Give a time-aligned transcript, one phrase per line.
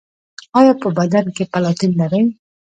[0.59, 2.23] ایا په بدن کې پلاتین لرئ؟